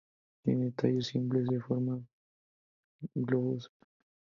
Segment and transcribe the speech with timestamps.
[0.43, 1.99] Tiene tallos simples de forma
[3.13, 3.69] globosa.